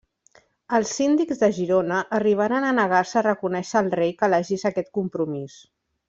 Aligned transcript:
Els 0.77 0.93
síndics 0.99 1.41
de 1.41 1.49
Girona 1.57 1.99
arribaren 2.21 2.65
a 2.69 2.73
negar-se 2.81 3.19
a 3.21 3.25
reconèixer 3.31 3.79
el 3.85 3.91
rei 4.03 4.15
que 4.23 4.29
elegís 4.33 4.65
aquest 4.71 4.89
Compromís. 5.01 5.59